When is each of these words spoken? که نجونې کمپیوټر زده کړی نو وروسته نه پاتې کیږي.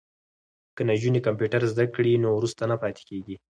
که 0.75 0.81
نجونې 0.89 1.19
کمپیوټر 1.27 1.61
زده 1.73 1.85
کړی 1.95 2.13
نو 2.23 2.29
وروسته 2.33 2.61
نه 2.71 2.75
پاتې 2.81 3.01
کیږي. 3.09 3.35